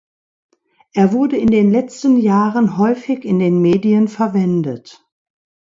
Er 0.93 1.11
wurde 1.13 1.37
in 1.37 1.51
den 1.51 1.69
letzten 1.69 2.17
Jahren 2.17 2.79
häufig 2.79 3.23
in 3.23 3.37
den 3.37 3.61
Medien 3.61 4.07
verwendet. 4.07 5.05